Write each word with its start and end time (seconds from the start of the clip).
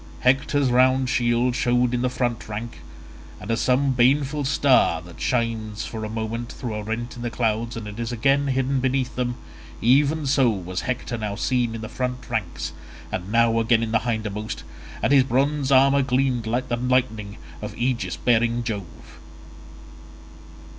Hector's 0.21 0.71
round 0.71 1.11
shield 1.11 1.55
showed 1.55 1.93
in 1.93 2.01
the 2.01 2.09
front 2.09 2.49
rank, 2.49 2.79
and 3.39 3.51
as 3.51 3.61
some 3.61 3.91
baneful 3.91 4.43
star 4.45 4.99
that 5.03 5.21
shines 5.21 5.85
for 5.85 6.03
a 6.03 6.09
moment 6.09 6.51
through 6.51 6.73
a 6.73 6.81
rent 6.81 7.15
in 7.15 7.21
the 7.21 7.29
clouds 7.29 7.77
and 7.77 7.99
is 7.99 8.11
again 8.11 8.47
hidden 8.47 8.79
beneath 8.79 9.15
them; 9.15 9.35
even 9.79 10.25
so 10.25 10.49
was 10.49 10.81
Hector 10.81 11.19
now 11.19 11.35
seen 11.35 11.75
in 11.75 11.81
the 11.81 11.87
front 11.87 12.27
ranks 12.31 12.73
and 13.11 13.31
now 13.31 13.59
again 13.59 13.83
in 13.83 13.91
the 13.91 13.99
hindermost, 13.99 14.63
and 15.03 15.13
his 15.13 15.23
bronze 15.23 15.71
armour 15.71 16.01
gleamed 16.01 16.47
like 16.47 16.67
the 16.67 16.77
lightning 16.77 17.37
of 17.61 17.77
aegis 17.77 18.17
bearing 18.17 18.63
Jove. 18.63 19.19